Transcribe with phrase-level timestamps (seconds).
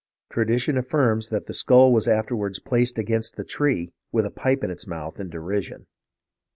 [0.31, 4.71] Tradition affirms that the skull was afterward placed against the tree with a pipe in
[4.71, 5.85] its mouth in derision."